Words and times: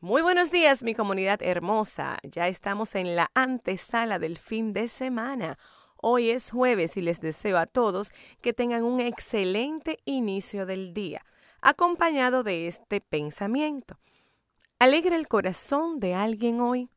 Muy 0.00 0.22
buenos 0.22 0.52
días, 0.52 0.84
mi 0.84 0.94
comunidad 0.94 1.42
hermosa. 1.42 2.18
Ya 2.22 2.46
estamos 2.46 2.94
en 2.94 3.16
la 3.16 3.32
antesala 3.34 4.20
del 4.20 4.38
fin 4.38 4.72
de 4.72 4.86
semana. 4.86 5.58
Hoy 5.96 6.30
es 6.30 6.52
jueves 6.52 6.96
y 6.96 7.00
les 7.00 7.20
deseo 7.20 7.58
a 7.58 7.66
todos 7.66 8.12
que 8.40 8.52
tengan 8.52 8.84
un 8.84 9.00
excelente 9.00 9.98
inicio 10.04 10.66
del 10.66 10.94
día, 10.94 11.26
acompañado 11.60 12.44
de 12.44 12.68
este 12.68 13.00
pensamiento. 13.00 13.98
Alegra 14.78 15.16
el 15.16 15.26
corazón 15.26 15.98
de 15.98 16.14
alguien 16.14 16.60
hoy. 16.60 16.90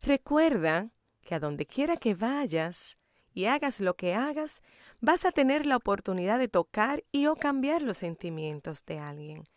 Recuerda 0.00 0.90
que 1.22 1.34
a 1.34 1.40
donde 1.40 1.66
quiera 1.66 1.96
que 1.96 2.14
vayas 2.14 2.98
y 3.34 3.46
hagas 3.46 3.80
lo 3.80 3.94
que 3.96 4.14
hagas, 4.14 4.62
vas 5.00 5.24
a 5.24 5.32
tener 5.32 5.66
la 5.66 5.76
oportunidad 5.76 6.38
de 6.38 6.46
tocar 6.46 7.02
y 7.10 7.26
o 7.26 7.34
cambiar 7.34 7.82
los 7.82 7.96
sentimientos 7.96 8.86
de 8.86 9.00
alguien. 9.00 9.48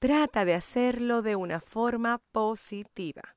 Trata 0.00 0.46
de 0.46 0.54
hacerlo 0.54 1.20
de 1.20 1.36
una 1.36 1.60
forma 1.60 2.22
positiva. 2.32 3.36